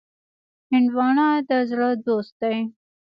هندوانه 0.71 1.27
د 1.49 1.51
زړه 1.69 1.89
دوست 2.05 2.33
دی. 2.41 2.57